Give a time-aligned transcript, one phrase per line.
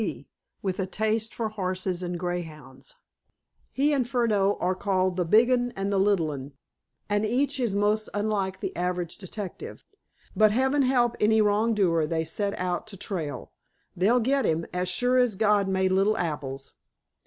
[0.01, 0.25] P.,
[0.63, 2.95] with a taste for horses and greyhounds.
[3.71, 6.53] He and Furneaux are called the Big 'Un and the Little 'Un,
[7.07, 9.85] and each is most unlike the average detective.
[10.35, 13.51] But Heaven help any wrong doer they set out to trail!
[13.95, 16.73] They'll get him, as sure as God made little apples."